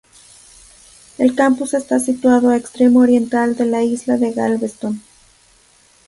[1.19, 4.99] El campus está situado a extremo oriental de la isla de Galveston.